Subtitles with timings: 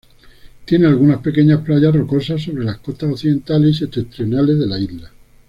[0.65, 5.11] Tiene algunas pequeñas playas rocosas sobre las costas occidentales y septentrionales de la isla.